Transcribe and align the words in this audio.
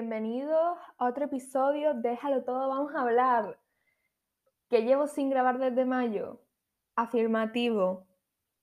bienvenidos 0.00 0.78
a 0.96 1.08
otro 1.08 1.26
episodio 1.26 1.92
Déjalo 1.92 2.42
todo, 2.42 2.70
vamos 2.70 2.94
a 2.94 3.02
hablar. 3.02 3.60
Que 4.70 4.80
llevo 4.82 5.06
sin 5.06 5.28
grabar 5.28 5.58
desde 5.58 5.84
mayo. 5.84 6.40
Afirmativo. 6.96 8.06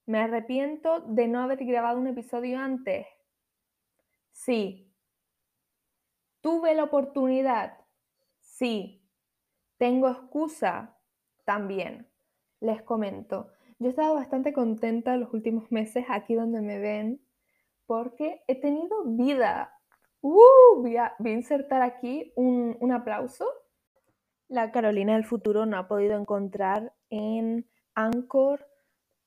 Me 0.04 0.18
arrepiento 0.18 0.98
de 1.02 1.28
no 1.28 1.38
haber 1.38 1.64
grabado 1.64 2.00
un 2.00 2.08
episodio 2.08 2.58
antes. 2.58 3.06
Sí. 4.32 4.92
¿Tuve 6.40 6.74
la 6.74 6.82
oportunidad? 6.82 7.78
Sí. 8.40 9.08
¿Tengo 9.76 10.08
excusa? 10.08 10.98
También. 11.44 12.10
Les 12.58 12.82
comento. 12.82 13.52
Yo 13.78 13.86
he 13.86 13.90
estado 13.90 14.16
bastante 14.16 14.52
contenta 14.52 15.14
en 15.14 15.20
los 15.20 15.32
últimos 15.32 15.70
meses 15.70 16.04
aquí 16.08 16.34
donde 16.34 16.62
me 16.62 16.80
ven 16.80 17.24
porque 17.86 18.42
he 18.48 18.56
tenido 18.60 19.04
vida. 19.04 19.77
Uh, 20.20 20.82
voy, 20.82 20.96
a, 20.96 21.14
insertar 21.24 21.82
aquí 21.82 22.32
un, 22.34 22.76
un 22.80 22.92
aplauso. 22.92 23.46
La 24.48 24.72
Carolina 24.72 25.14
del 25.14 25.24
futuro 25.24 25.66
no 25.66 25.78
ha 25.78 25.86
podido 25.86 26.18
encontrar 26.18 26.92
en 27.10 27.68
Anchor 27.94 28.66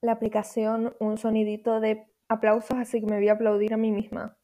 la 0.01 0.13
aplicación 0.13 0.95
un 0.99 1.17
sonidito 1.17 1.79
de 1.79 2.07
aplausos, 2.27 2.77
así 2.77 2.99
que 2.99 3.05
me 3.05 3.17
voy 3.17 3.29
a 3.29 3.33
aplaudir 3.33 3.73
a 3.73 3.77
mí 3.77 3.91
misma. 3.91 4.37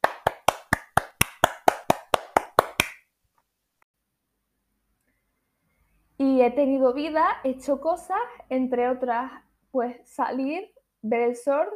Y 6.17 6.41
he 6.41 6.51
tenido 6.51 6.93
vida, 6.93 7.25
he 7.43 7.49
hecho 7.51 7.81
cosas, 7.81 8.17
entre 8.49 8.89
otras, 8.89 9.31
pues 9.71 9.98
salir, 10.09 10.71
ver 11.01 11.21
el 11.21 11.35
sol, 11.35 11.67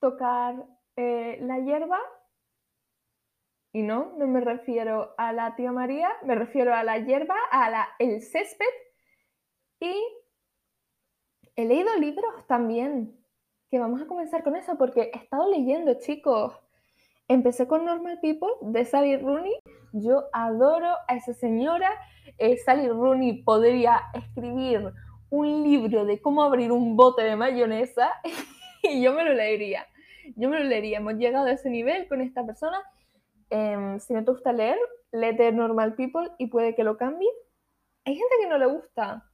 tocar 0.00 0.66
eh, 0.96 1.38
la 1.42 1.58
hierba 1.58 1.98
y 3.74 3.82
no, 3.82 4.12
no 4.16 4.28
me 4.28 4.40
refiero 4.40 5.16
a 5.18 5.32
la 5.32 5.56
tía 5.56 5.72
María, 5.72 6.08
me 6.22 6.36
refiero 6.36 6.72
a 6.72 6.84
la 6.84 6.96
hierba, 6.98 7.34
a 7.50 7.68
la, 7.70 7.88
el 7.98 8.22
césped. 8.22 8.64
Y 9.80 9.92
he 11.56 11.64
leído 11.64 11.92
libros 11.98 12.46
también, 12.46 13.18
que 13.72 13.80
vamos 13.80 14.00
a 14.00 14.06
comenzar 14.06 14.44
con 14.44 14.54
eso, 14.54 14.78
porque 14.78 15.10
he 15.12 15.18
estado 15.18 15.50
leyendo, 15.50 15.94
chicos. 15.94 16.54
Empecé 17.26 17.66
con 17.66 17.84
Normal 17.84 18.20
People 18.22 18.52
de 18.60 18.84
Sally 18.84 19.16
Rooney. 19.16 19.58
Yo 19.92 20.28
adoro 20.32 20.94
a 21.08 21.16
esa 21.16 21.34
señora. 21.34 21.90
Eh, 22.38 22.56
Sally 22.58 22.86
Rooney 22.88 23.42
podría 23.42 24.02
escribir 24.14 24.92
un 25.30 25.64
libro 25.64 26.04
de 26.04 26.22
cómo 26.22 26.44
abrir 26.44 26.70
un 26.70 26.96
bote 26.96 27.24
de 27.24 27.34
mayonesa 27.34 28.12
y 28.84 29.02
yo 29.02 29.12
me 29.14 29.24
lo 29.24 29.32
leería. 29.34 29.84
Yo 30.36 30.48
me 30.48 30.60
lo 30.60 30.64
leería. 30.64 30.98
Hemos 30.98 31.14
llegado 31.14 31.46
a 31.46 31.52
ese 31.52 31.70
nivel 31.70 32.06
con 32.06 32.20
esta 32.20 32.46
persona 32.46 32.80
Em, 33.54 34.00
si 34.00 34.12
no 34.12 34.24
te 34.24 34.32
gusta 34.32 34.52
leer, 34.52 34.76
léete 35.12 35.52
Normal 35.52 35.94
People 35.94 36.28
y 36.38 36.48
puede 36.48 36.74
que 36.74 36.82
lo 36.82 36.96
cambie. 36.96 37.30
Hay 38.04 38.16
gente 38.16 38.34
que 38.40 38.48
no 38.48 38.58
le 38.58 38.66
gusta, 38.66 39.30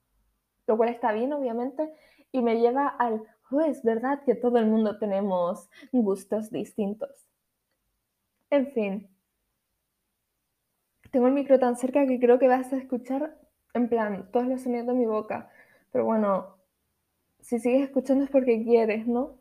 lo 0.66 0.76
cual 0.76 0.90
está 0.90 1.12
bien, 1.12 1.32
obviamente, 1.32 1.90
y 2.30 2.42
me 2.42 2.60
lleva 2.60 2.86
al, 2.86 3.22
oh, 3.50 3.62
es 3.62 3.82
verdad 3.82 4.22
que 4.26 4.34
todo 4.34 4.58
el 4.58 4.66
mundo 4.66 4.98
tenemos 4.98 5.70
gustos 5.90 6.50
distintos. 6.50 7.26
En 8.50 8.70
fin, 8.72 9.08
tengo 11.10 11.26
el 11.26 11.32
micro 11.32 11.58
tan 11.58 11.76
cerca 11.76 12.06
que 12.06 12.20
creo 12.20 12.38
que 12.38 12.48
vas 12.48 12.70
a 12.74 12.76
escuchar, 12.76 13.38
en 13.72 13.88
plan, 13.88 14.30
todos 14.32 14.46
los 14.46 14.60
sonidos 14.60 14.88
de 14.88 14.94
mi 14.94 15.06
boca. 15.06 15.50
Pero 15.92 16.04
bueno, 16.04 16.58
si 17.40 17.58
sigues 17.58 17.84
escuchando 17.84 18.24
es 18.24 18.30
porque 18.30 18.62
quieres, 18.64 19.06
¿no? 19.06 19.38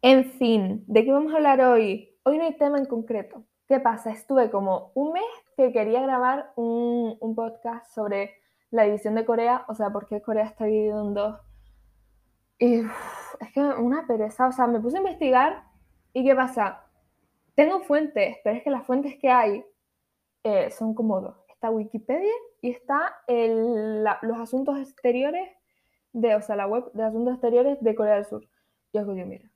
En 0.00 0.24
fin, 0.24 0.84
¿de 0.86 1.04
qué 1.04 1.12
vamos 1.12 1.34
a 1.34 1.36
hablar 1.36 1.60
hoy? 1.60 2.16
Hoy 2.22 2.38
no 2.38 2.44
hay 2.44 2.56
tema 2.56 2.78
en 2.78 2.86
concreto. 2.86 3.44
¿Qué 3.66 3.80
pasa? 3.80 4.10
Estuve 4.10 4.50
como 4.50 4.92
un 4.94 5.14
mes 5.14 5.24
que 5.56 5.72
quería 5.72 6.02
grabar 6.02 6.52
un, 6.54 7.34
podcast 7.34 7.86
sobre 7.94 8.34
la 8.70 8.82
división 8.84 9.14
de 9.14 9.24
Corea, 9.24 9.64
o 9.68 9.74
sea, 9.74 9.90
porque 9.90 10.20
Corea 10.20 10.44
está 10.44 10.66
dividido 10.66 11.00
en 11.00 11.14
dos. 11.14 11.40
Y 12.58 12.80
es 13.40 13.52
que 13.54 13.60
una 13.60 14.06
pereza, 14.06 14.48
o 14.48 14.52
sea, 14.52 14.66
me 14.66 14.80
puse 14.80 14.98
a 14.98 15.00
investigar 15.00 15.64
y 16.12 16.24
¿qué 16.24 16.34
pasa? 16.34 16.84
Tengo 17.54 17.80
fuentes, 17.80 18.36
pero 18.44 18.56
es 18.56 18.62
que 18.62 18.70
las 18.70 18.84
fuentes 18.86 19.16
que 19.18 19.30
hay 19.30 19.64
eh, 20.42 20.70
son 20.70 20.94
como 20.94 21.22
dos. 21.22 21.36
Está 21.48 21.70
Wikipedia 21.70 22.34
y 22.60 22.70
está 22.70 23.16
los 23.26 24.38
asuntos 24.38 24.78
exteriores 24.78 25.48
de, 26.12 26.34
o 26.34 26.42
sea, 26.42 26.56
la 26.56 26.66
web 26.66 26.92
de 26.92 27.02
asuntos 27.02 27.32
exteriores 27.32 27.78
de 27.80 27.94
Corea 27.94 28.16
del 28.16 28.26
Sur. 28.26 28.46
Y 28.92 28.98
yo 28.98 29.14
digo, 29.14 29.26
mira, 29.26 29.50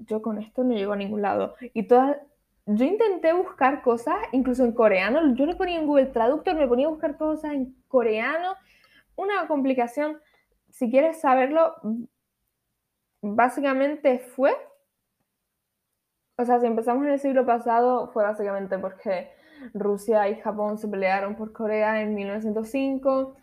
yo 0.00 0.20
con 0.20 0.38
esto 0.38 0.64
no 0.64 0.74
llego 0.74 0.92
a 0.92 0.96
ningún 0.96 1.22
lado. 1.22 1.54
Y 1.72 1.84
todas 1.84 2.18
yo 2.66 2.84
intenté 2.84 3.32
buscar 3.32 3.82
cosas, 3.82 4.16
incluso 4.32 4.64
en 4.64 4.72
coreano, 4.72 5.34
yo 5.34 5.46
le 5.46 5.54
ponía 5.54 5.78
en 5.78 5.86
Google 5.86 6.06
Traductor, 6.06 6.54
me 6.54 6.66
ponía 6.66 6.86
a 6.86 6.90
buscar 6.90 7.16
cosas 7.16 7.52
en 7.52 7.76
coreano, 7.88 8.54
una 9.16 9.46
complicación, 9.46 10.20
si 10.70 10.90
quieres 10.90 11.20
saberlo, 11.20 11.74
básicamente 13.20 14.18
fue, 14.18 14.56
o 16.36 16.44
sea, 16.44 16.58
si 16.58 16.66
empezamos 16.66 17.04
en 17.04 17.12
el 17.12 17.20
siglo 17.20 17.46
pasado, 17.46 18.10
fue 18.12 18.24
básicamente 18.24 18.78
porque 18.78 19.30
Rusia 19.72 20.28
y 20.28 20.40
Japón 20.40 20.78
se 20.78 20.88
pelearon 20.88 21.36
por 21.36 21.52
Corea 21.52 22.00
en 22.00 22.14
1905, 22.14 23.36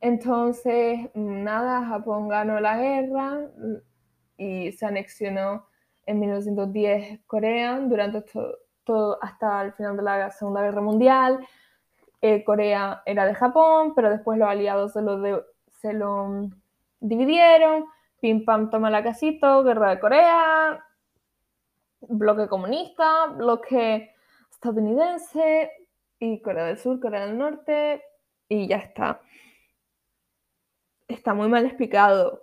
entonces, 0.00 1.10
nada, 1.14 1.84
Japón 1.84 2.28
ganó 2.28 2.58
la 2.60 2.78
guerra 2.78 3.50
y 4.38 4.72
se 4.72 4.86
anexionó 4.86 5.66
en 6.10 6.18
1910 6.18 7.20
Corea, 7.26 7.78
durante 7.78 8.24
todo, 8.84 9.18
hasta 9.22 9.62
el 9.62 9.72
final 9.74 9.96
de 9.96 10.02
la 10.02 10.30
Segunda 10.32 10.62
Guerra 10.62 10.80
Mundial. 10.80 11.46
Eh, 12.20 12.42
Corea 12.42 13.02
era 13.06 13.26
de 13.26 13.34
Japón, 13.34 13.94
pero 13.94 14.10
después 14.10 14.38
los 14.38 14.48
aliados 14.48 14.92
se 14.92 15.02
lo, 15.02 15.46
se 15.68 15.92
lo 15.92 16.50
dividieron. 16.98 17.86
Pim 18.20 18.44
pam 18.44 18.70
toma 18.70 18.90
la 18.90 19.02
casito, 19.02 19.62
guerra 19.62 19.90
de 19.90 20.00
Corea, 20.00 20.84
bloque 22.00 22.48
comunista, 22.48 23.26
bloque 23.26 24.12
estadounidense 24.50 25.70
y 26.18 26.42
Corea 26.42 26.64
del 26.64 26.76
Sur, 26.76 27.00
Corea 27.00 27.24
del 27.26 27.38
Norte 27.38 28.02
y 28.48 28.66
ya 28.66 28.78
está. 28.78 29.22
Está 31.08 31.34
muy 31.34 31.48
mal 31.48 31.64
explicado. 31.64 32.42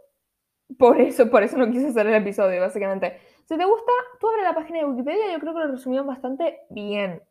Por 0.79 0.99
eso, 0.99 1.29
por 1.29 1.43
eso 1.43 1.57
no 1.57 1.69
quise 1.69 1.87
hacer 1.87 2.07
el 2.07 2.15
episodio, 2.15 2.59
básicamente. 2.61 3.19
Si 3.47 3.57
te 3.57 3.63
gusta, 3.63 3.91
tú 4.19 4.27
abre 4.27 4.43
la 4.43 4.53
página 4.53 4.79
de 4.79 4.85
Wikipedia, 4.85 5.31
yo 5.31 5.39
creo 5.39 5.53
que 5.53 5.59
lo 5.59 5.67
resumieron 5.67 6.05
bastante 6.05 6.65
bien. 6.69 7.23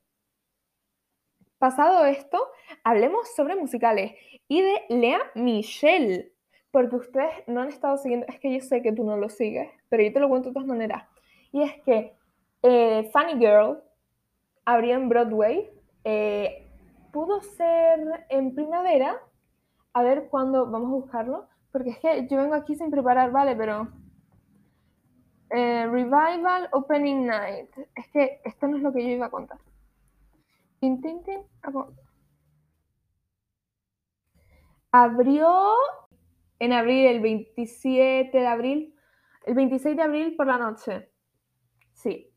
Pasado 1.58 2.06
esto, 2.06 2.38
hablemos 2.84 3.34
sobre 3.34 3.54
musicales 3.54 4.14
y 4.48 4.62
de 4.62 4.80
Lea 4.88 5.20
Michelle, 5.34 6.32
porque 6.70 6.96
ustedes 6.96 7.46
no 7.46 7.60
han 7.60 7.68
estado 7.68 7.98
siguiendo, 7.98 8.24
es 8.28 8.40
que 8.40 8.50
yo 8.50 8.60
sé 8.60 8.80
que 8.80 8.92
tú 8.92 9.04
no 9.04 9.18
lo 9.18 9.28
sigues, 9.28 9.68
pero 9.90 10.02
yo 10.02 10.10
te 10.10 10.20
lo 10.20 10.30
cuento 10.30 10.48
de 10.48 10.54
todas 10.54 10.66
maneras. 10.66 11.04
Y 11.52 11.62
es 11.62 11.74
que 11.82 12.14
eh, 12.62 13.10
Funny 13.12 13.38
Girl 13.38 13.82
abrió 14.64 14.94
en 14.94 15.10
Broadway, 15.10 15.68
eh, 16.04 16.66
pudo 17.12 17.42
ser 17.42 18.24
en 18.30 18.54
primavera, 18.54 19.20
a 19.92 20.02
ver 20.02 20.28
cuándo 20.30 20.70
vamos 20.70 20.88
a 20.88 20.94
buscarlo, 20.94 21.46
porque 21.72 21.90
es 21.90 21.98
que 21.98 22.26
yo 22.26 22.38
vengo 22.38 22.54
aquí 22.54 22.74
sin 22.74 22.90
preparar, 22.90 23.32
vale, 23.32 23.54
pero 23.54 23.88
eh, 25.50 25.86
Revival 25.86 26.68
Opening 26.72 27.26
Night. 27.26 27.70
Es 27.94 28.08
que 28.08 28.40
esto 28.44 28.68
no 28.68 28.76
es 28.76 28.82
lo 28.82 28.92
que 28.92 29.02
yo 29.02 29.10
iba 29.10 29.26
a 29.26 29.30
contar. 29.30 29.58
Abrió 34.92 35.74
en 36.58 36.72
abril, 36.72 37.06
el 37.06 37.20
27 37.20 38.36
de 38.36 38.46
abril, 38.46 38.94
el 39.44 39.54
26 39.54 39.96
de 39.96 40.02
abril 40.02 40.36
por 40.36 40.46
la 40.46 40.58
noche. 40.58 41.10
Sí. 41.92 42.30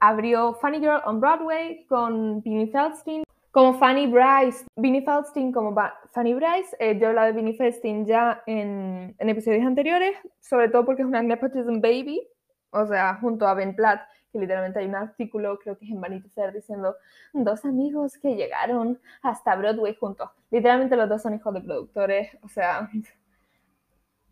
Abrió 0.00 0.54
Funny 0.54 0.78
Girl 0.78 1.02
on 1.04 1.20
Broadway 1.20 1.84
con 1.86 2.40
Vinnie 2.42 2.70
Feldstein 2.70 3.24
como 3.50 3.74
Fanny 3.74 4.06
Bryce. 4.06 4.64
Vinnie 4.76 5.02
Feldstein 5.02 5.50
como 5.50 5.74
Fanny 6.12 6.34
Bryce. 6.34 6.76
Eh, 6.78 6.96
yo 6.98 7.06
he 7.06 7.08
hablado 7.08 7.26
de 7.28 7.32
Vinnie 7.32 7.56
Feldstein 7.56 8.06
ya 8.06 8.42
en, 8.46 9.14
en, 9.18 9.28
episodios 9.28 9.66
anteriores, 9.66 10.16
sobre 10.40 10.68
todo 10.68 10.84
porque 10.84 11.02
es 11.02 11.08
una 11.08 11.22
nepotism 11.22 11.80
baby 11.80 12.22
o 12.70 12.86
sea, 12.86 13.14
junto 13.20 13.46
a 13.46 13.54
Ben 13.54 13.74
Platt, 13.74 14.02
que 14.32 14.38
literalmente 14.38 14.78
hay 14.78 14.86
un 14.86 14.94
artículo, 14.94 15.58
creo 15.58 15.78
que 15.78 15.84
es 15.86 15.90
en 15.90 16.00
Vanity 16.00 16.28
Fair, 16.30 16.52
diciendo 16.52 16.96
dos 17.32 17.64
amigos 17.64 18.18
que 18.18 18.36
llegaron 18.36 19.00
hasta 19.22 19.56
Broadway 19.56 19.94
juntos. 19.94 20.30
Literalmente 20.50 20.96
los 20.96 21.08
dos 21.08 21.22
son 21.22 21.34
hijos 21.34 21.54
de 21.54 21.60
productores, 21.60 22.36
o 22.42 22.48
sea, 22.48 22.88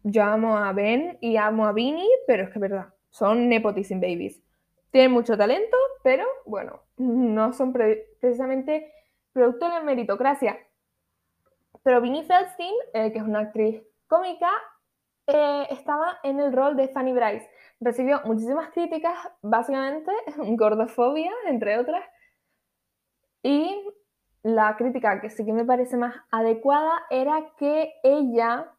yo 0.03 0.23
amo 0.23 0.57
a 0.57 0.73
Ben 0.73 1.19
y 1.21 1.37
amo 1.37 1.67
a 1.67 1.73
Vinny, 1.73 2.09
pero 2.27 2.45
es 2.45 2.51
que 2.51 2.59
es 2.59 2.61
verdad, 2.61 2.95
son 3.11 3.49
nepotism 3.49 4.01
babies. 4.01 4.43
Tienen 4.91 5.13
mucho 5.13 5.37
talento, 5.37 5.77
pero 6.03 6.25
bueno, 6.45 6.83
no 6.97 7.53
son 7.53 7.73
precisamente 7.73 8.93
productores 9.33 9.79
de 9.79 9.83
meritocracia. 9.83 10.59
Pero 11.83 12.01
Vinnie 12.01 12.25
Feldstein, 12.25 12.75
eh, 12.95 13.13
que 13.13 13.19
es 13.19 13.25
una 13.25 13.41
actriz 13.41 13.83
cómica, 14.07 14.49
eh, 15.27 15.67
estaba 15.71 16.19
en 16.23 16.39
el 16.39 16.53
rol 16.53 16.77
de 16.77 16.89
Fanny 16.89 17.13
Bryce 17.13 17.49
recibió 17.81 18.23
muchísimas 18.25 18.71
críticas, 18.71 19.17
básicamente 19.43 20.11
gordofobia, 20.37 21.33
entre 21.47 21.79
otras, 21.79 22.05
y 23.43 23.81
la 24.43 24.77
crítica 24.77 25.21
que 25.21 25.31
sí 25.31 25.45
que 25.45 25.53
me 25.53 25.65
parece 25.65 25.97
más 25.97 26.15
adecuada 26.31 27.03
era 27.11 27.53
que 27.59 27.93
ella 28.03 28.73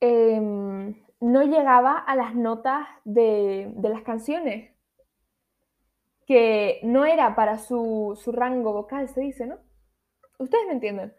em, 0.00 0.94
no 1.20 1.42
llegaba 1.42 1.98
a 1.98 2.16
las 2.16 2.34
notas 2.34 2.86
de, 3.04 3.72
las 3.82 4.02
canciones, 4.02 4.72
que 6.26 6.80
no 6.82 7.04
era 7.04 7.34
para 7.34 7.58
su, 7.58 8.18
su 8.20 8.32
rango 8.32 8.72
vocal, 8.72 9.08
se 9.08 9.20
dice, 9.20 9.46
¿no? 9.46 9.58
Ustedes 10.38 10.66
me 10.66 10.74
entienden. 10.74 11.14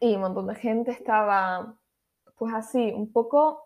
Y 0.00 0.14
un 0.16 0.20
montón 0.22 0.48
de 0.48 0.54
gente 0.56 0.90
estaba, 0.90 1.78
pues 2.36 2.52
así, 2.52 2.92
un 2.92 3.12
poco 3.12 3.65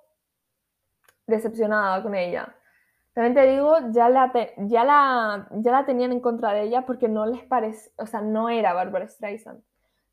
decepcionada 1.30 2.02
con 2.02 2.14
ella. 2.14 2.54
También 3.12 3.34
te 3.34 3.46
digo, 3.50 3.76
ya 3.90 4.08
la, 4.08 4.32
ya, 4.58 4.84
la, 4.84 5.48
ya 5.50 5.72
la 5.72 5.84
tenían 5.84 6.12
en 6.12 6.20
contra 6.20 6.52
de 6.52 6.62
ella 6.62 6.86
porque 6.86 7.08
no 7.08 7.26
les 7.26 7.42
parece, 7.44 7.90
o 7.96 8.06
sea, 8.06 8.20
no 8.20 8.48
era 8.48 8.72
Barbara 8.72 9.08
Streisand. 9.08 9.62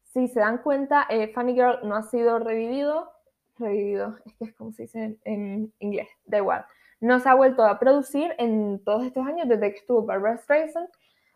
Si 0.04 0.28
se 0.28 0.40
dan 0.40 0.60
cuenta, 0.60 1.06
eh, 1.10 1.32
Funny 1.34 1.54
Girl 1.54 1.80
no 1.84 1.96
ha 1.96 2.04
sido 2.04 2.40
revivido, 2.40 3.12
revivido, 3.60 4.18
es 4.26 4.34
que 4.36 4.46
es 4.46 4.54
como 4.56 4.72
se 4.72 4.84
dice 4.84 5.18
en, 5.24 5.74
inglés, 5.80 6.10
da 6.26 6.38
igual. 6.38 6.66
No 7.00 7.20
se 7.20 7.30
ha 7.30 7.36
vuelto 7.36 7.64
a 7.64 7.78
producir 7.78 8.34
en 8.40 8.84
todos 8.84 9.06
estos 9.06 9.28
años 9.28 9.48
desde 9.48 9.72
que 9.72 9.78
estuvo 9.78 10.04
Barbara 10.04 10.38
Streisand, 10.38 10.90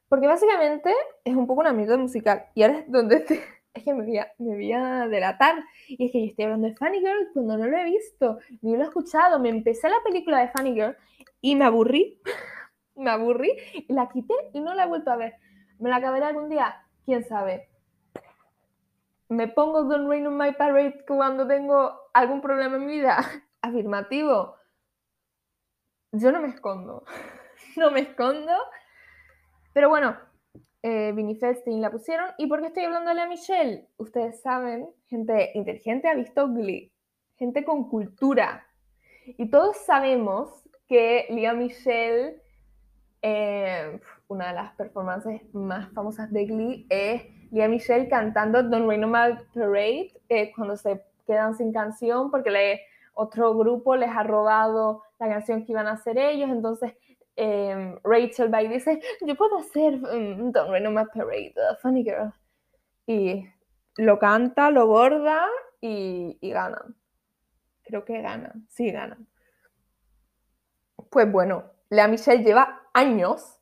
porque 0.10 0.27
básicamente 0.27 0.94
es 1.24 1.36
un 1.36 1.45
poco 1.45 1.62
una 1.62 1.74
mierda 1.74 1.95
musical. 1.98 2.45
Y 2.56 2.63
ahora 2.63 2.80
es 2.80 2.92
donde 2.92 3.25
es 3.73 3.83
que 3.83 3.94
me 3.94 4.06
voy, 4.06 4.71
a, 4.73 5.07
delatar. 5.07 5.63
Y 5.88 6.06
es 6.06 6.12
que 6.12 6.19
yo 6.19 6.25
estoy 6.27 6.45
hablando 6.45 6.68
de 6.68 6.75
Funny 6.75 7.00
Girl 7.00 7.29
cuando 7.33 7.57
no 7.57 7.65
lo 7.68 7.77
he 7.77 7.85
visto, 7.85 8.39
ni 8.62 8.75
lo 8.75 8.83
he 8.83 8.85
escuchado. 8.85 9.39
Me 9.39 9.50
empecé 9.50 9.89
la 9.89 10.01
película 10.03 10.39
de 10.39 10.50
Funny 10.50 10.73
Girl 10.73 10.95
y 11.39 11.56
me 11.56 11.65
aburrí. 11.65 12.21
me 12.95 13.09
aburrí 13.09 13.51
y 13.73 13.94
la 13.94 14.09
quité 14.09 14.33
y 14.53 14.59
no 14.59 14.73
la 14.73 14.83
he 14.83 14.88
vuelto 14.88 15.12
a 15.12 15.15
ver. 15.15 15.35
¿Me 15.79 15.89
la 15.89 15.97
acabaré 15.97 16.25
algún 16.25 16.50
día? 16.50 16.85
¿Quién 17.06 17.23
sabe? 17.23 17.69
¿Me 19.29 19.47
pongo 19.47 19.83
Don't 19.83 20.09
Rain 20.09 20.27
on 20.27 20.38
My 20.38 20.51
Parade 20.51 21.06
cuando 21.07 21.47
tengo 21.47 22.09
algún 22.13 22.41
problema 22.41 22.75
en 22.75 22.85
mi 22.85 22.97
vida? 22.97 23.17
Afirmativo. 23.62 24.57
Yo 26.12 26.31
no 26.31 26.41
me 26.41 26.50
escondo. 26.50 27.06
no 27.77 27.91
me 27.91 28.01
escondo. 28.01 28.51
Pero 29.74 29.88
bueno, 29.88 30.17
eh, 30.83 31.12
Vinnie 31.13 31.39
la 31.66 31.92
pusieron. 31.92 32.28
¿Y 32.38 32.48
por 32.48 32.62
qué 32.62 32.68
estoy 32.68 32.86
hablando 32.86 33.13
de 33.13 33.28
Michelle? 33.28 33.88
Ustedes 33.98 34.42
saben, 34.42 34.89
gente 35.07 35.51
inteligente 35.54 36.07
ha 36.07 36.16
visto 36.16 36.48
Glee, 36.48 36.92
gente 37.38 37.63
con 37.63 37.88
cultura. 37.89 38.66
Y 39.25 39.50
todos 39.50 39.78
sabemos 39.78 40.63
que 40.88 41.28
Lea 41.30 41.54
Michelle, 41.54 42.42
eh, 43.22 44.00
una 44.28 44.48
de 44.48 44.54
las 44.54 44.74
performances 44.75 45.42
más 45.54 45.92
famosas 45.94 46.31
de 46.31 46.45
Glee, 46.45 46.88
es 46.89 47.24
Lea 47.51 47.68
Michelle 47.68 48.10
cantando 48.10 48.63
Don't 48.63 48.88
Rain 48.88 49.04
on 49.04 49.12
My 49.12 49.38
Parade 49.54 50.12
eh, 50.30 50.51
cuando 50.56 50.75
se 50.77 51.04
quedan 51.27 51.56
sin 51.56 51.72
canción 51.72 52.31
porque 52.31 52.50
le, 52.50 52.81
otro 53.13 53.56
grupo 53.56 53.95
les 53.95 54.10
ha 54.10 54.24
robado 54.24 55.04
la 55.19 55.30
canción 55.30 55.63
que 55.63 55.74
iban 55.74 55.88
a 55.88 55.92
hacer 55.92 56.18
ellos. 56.18 56.50
Entonces 56.50 56.94
Em, 57.36 57.98
Rachel 58.04 58.54
va 58.54 58.60
dice, 58.60 59.00
yo 59.22 59.36
puedo 59.36 59.57
hacer 59.57 59.95
um, 59.95 60.51
Don't 60.51 60.69
Rain 60.69 60.94
My 60.94 61.06
Parade, 61.13 61.54
Funny 61.81 62.04
Girl. 62.04 62.33
Y 63.07 63.48
lo 63.98 64.19
canta, 64.19 64.69
lo 64.69 64.88
borda 64.88 65.48
y, 65.80 66.38
y 66.42 66.50
ganan. 66.51 66.95
Creo 67.83 68.06
que 68.06 68.22
ganan, 68.22 68.68
sí 68.69 68.92
ganan. 68.92 69.28
Pues 71.10 71.31
bueno, 71.31 71.72
Lea 71.89 72.07
Michelle 72.07 72.44
lleva 72.44 72.83
años 72.94 73.60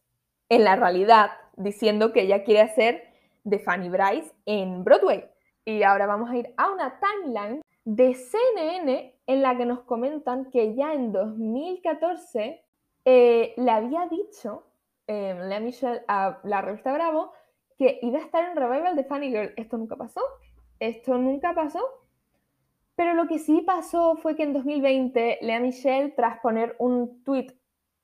en 0.49 0.63
la 0.63 0.75
realidad 0.75 1.31
diciendo 1.55 2.11
que 2.11 2.21
ella 2.21 2.43
quiere 2.43 2.61
hacer 2.61 3.03
de 3.43 3.59
Fanny 3.59 3.89
Bryce 3.89 4.31
en 4.45 4.83
Broadway. 4.83 5.25
Y 5.65 5.83
ahora 5.83 6.05
vamos 6.05 6.29
a 6.29 6.37
ir 6.37 6.53
a 6.57 6.71
una 6.71 6.99
timeline 6.99 7.61
de 7.85 8.13
CNN 8.13 9.15
en 9.25 9.41
la 9.41 9.57
que 9.57 9.65
nos 9.65 9.81
comentan 9.81 10.49
que 10.51 10.75
ya 10.75 10.93
en 10.93 11.11
2014 11.11 12.63
eh, 13.05 13.53
le 13.57 13.71
había 13.71 14.07
dicho 14.07 14.65
eh, 15.07 15.35
Lea 15.47 15.59
Michelle 15.59 16.01
a 16.07 16.39
la 16.43 16.61
revista 16.61 16.93
Bravo 16.93 17.33
que 17.77 17.99
iba 18.01 18.19
a 18.19 18.21
estar 18.21 18.43
en 18.43 18.55
revival 18.55 18.95
de 18.95 19.05
Funny 19.05 19.29
Girl. 19.29 19.53
Esto 19.55 19.77
nunca 19.77 19.95
pasó. 19.95 20.21
Esto 20.79 21.17
nunca 21.17 21.53
pasó. 21.53 21.79
Pero 22.95 23.13
lo 23.13 23.27
que 23.27 23.39
sí 23.39 23.61
pasó 23.65 24.17
fue 24.17 24.35
que 24.35 24.43
en 24.43 24.53
2020 24.53 25.39
Lea 25.41 25.59
Michelle, 25.61 26.09
tras 26.09 26.39
poner 26.41 26.75
un 26.79 27.23
tweet 27.23 27.47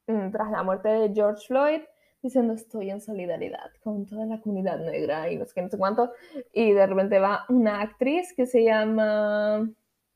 mm, 0.08 0.32
tras 0.32 0.50
la 0.52 0.64
muerte 0.64 0.88
de 0.88 1.14
George 1.14 1.46
Floyd, 1.48 1.82
diciendo 2.22 2.54
estoy 2.54 2.90
en 2.90 3.02
solidaridad 3.02 3.72
con 3.84 4.06
toda 4.06 4.26
la 4.26 4.40
comunidad 4.42 4.80
negra 4.80 5.30
y 5.30 5.38
no 5.38 5.46
sé 5.46 5.54
qué, 5.54 5.62
no 5.62 5.70
sé 5.70 5.78
cuánto, 5.78 6.12
y 6.54 6.72
de 6.72 6.88
repente 6.88 7.20
va 7.20 7.46
una 7.50 7.82
actriz 7.82 8.34
que 8.34 8.48
se 8.48 8.64
llama 8.64 9.70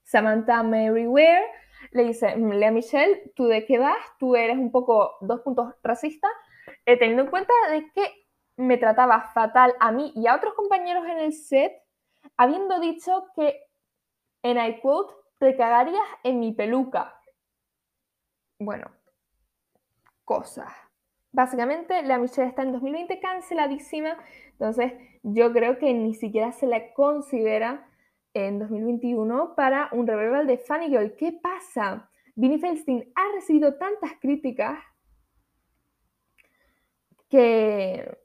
Samantha 0.04 0.64
Mary 0.64 1.06
Ware 1.06 1.46
le 1.92 2.04
dice, 2.04 2.36
mm, 2.36 2.52
Lea 2.52 2.72
Michelle, 2.72 3.32
¿tú 3.36 3.46
de 3.46 3.66
qué 3.66 3.80
vas? 3.80 3.98
Tú 4.20 4.36
eres 4.36 4.58
un 4.58 4.72
poco, 4.72 5.18
dos 5.22 5.42
puntos, 5.42 5.74
racista, 5.84 6.28
eh, 6.86 6.98
teniendo 6.98 7.24
en 7.24 7.30
cuenta 7.30 7.54
de 7.70 7.90
que 7.92 8.28
me 8.58 8.78
trataba 8.78 9.32
fatal 9.34 9.74
a 9.80 9.92
mí 9.92 10.12
y 10.16 10.28
a 10.28 10.36
otros 10.36 10.54
compañeros 10.54 11.06
en 11.06 11.20
el 11.20 11.34
set, 11.34 11.74
habiendo 12.38 12.80
dicho 12.80 13.28
que, 13.36 13.64
en 14.44 14.58
I 14.58 14.80
quote, 14.82 15.14
te 15.40 15.56
cagarías 15.56 16.06
en 16.24 16.40
mi 16.40 16.52
peluca. 16.52 17.16
Bueno, 18.60 18.92
cosas. 20.26 20.72
Básicamente, 21.32 22.02
la 22.04 22.18
Michelle 22.18 22.50
está 22.50 22.64
en 22.64 22.74
2020 22.74 23.20
canceladísima, 23.20 24.18
entonces 24.52 24.94
yo 25.24 25.54
creo 25.54 25.78
que 25.78 25.94
ni 25.94 26.14
siquiera 26.14 26.52
se 26.52 26.68
la 26.68 26.94
considera 26.94 27.89
en 28.34 28.60
2021 28.60 29.56
para 29.56 29.90
un 29.92 30.08
revival 30.08 30.48
de 30.48 30.58
Funny 30.58 30.90
Girl. 30.90 31.16
¿Qué 31.16 31.32
pasa? 31.32 32.10
Vinnie 32.36 32.60
Feldstein 32.60 33.12
ha 33.16 33.36
recibido 33.36 33.76
tantas 33.76 34.14
críticas 34.20 34.80
que, 37.30 38.18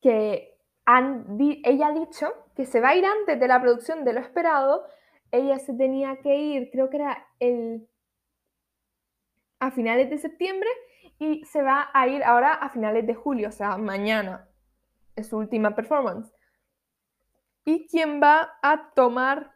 que 0.00 0.58
ella 0.86 1.88
ha 1.88 1.92
dicho 1.92 2.32
que 2.56 2.66
se 2.66 2.80
va 2.80 2.90
a 2.90 2.96
ir 2.96 3.04
antes 3.04 3.38
de 3.38 3.48
la 3.48 3.60
producción 3.60 4.04
de 4.04 4.12
lo 4.12 4.20
esperado. 4.20 4.84
Ella 5.30 5.58
se 5.58 5.74
tenía 5.74 6.16
que 6.16 6.36
ir, 6.36 6.70
creo 6.70 6.90
que 6.90 6.96
era 6.96 7.26
el 7.38 7.88
a 9.60 9.70
finales 9.70 10.10
de 10.10 10.18
septiembre 10.18 10.68
y 11.18 11.44
se 11.44 11.62
va 11.62 11.88
a 11.94 12.06
ir 12.06 12.22
ahora 12.22 12.52
a 12.52 12.68
finales 12.68 13.06
de 13.06 13.14
julio, 13.14 13.48
o 13.48 13.52
sea, 13.52 13.78
mañana 13.78 14.48
es 15.16 15.28
su 15.28 15.38
última 15.38 15.74
performance 15.74 16.30
y 17.64 17.86
quién 17.88 18.20
va 18.22 18.58
a 18.62 18.90
tomar 18.94 19.54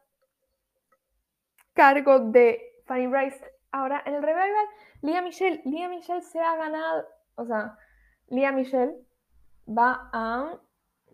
cargo 1.74 2.18
de 2.20 2.60
Fanny 2.86 3.06
Bryce 3.06 3.40
ahora 3.70 4.02
en 4.06 4.14
el 4.14 4.22
revival. 4.22 4.66
Lia 5.02 5.22
Michelle. 5.22 5.62
Lia 5.64 5.88
Michelle 5.88 6.22
se 6.22 6.40
ha 6.40 6.56
ganado, 6.56 7.06
o 7.36 7.44
sea, 7.44 7.76
Lia 8.28 8.52
Michelle 8.52 8.94
va 9.66 10.10
a 10.12 10.58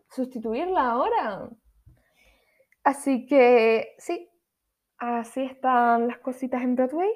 sustituirla 0.09 0.91
ahora. 0.91 1.51
Así 2.85 3.27
que 3.27 3.95
sí, 3.99 4.31
así 4.99 5.43
están 5.43 6.07
las 6.07 6.19
cositas 6.19 6.63
en 6.63 6.77
Broadway. 6.77 7.11